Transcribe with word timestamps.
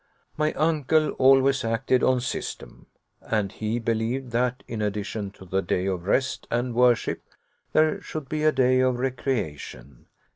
My 0.35 0.51
uncle 0.53 1.11
always 1.19 1.63
acted 1.63 2.01
on 2.01 2.21
system, 2.21 2.87
and 3.21 3.51
he 3.51 3.77
believed 3.77 4.31
that, 4.31 4.63
in 4.67 4.81
addition 4.81 5.29
to 5.33 5.45
the 5.45 5.61
day 5.61 5.85
of 5.85 6.05
rest 6.07 6.47
and 6.49 6.73
worship, 6.73 7.21
there 7.71 8.01
should 8.01 8.27
be 8.27 8.43
a 8.43 8.51
day 8.51 8.79
of 8.79 8.97
recreation. 8.97 10.07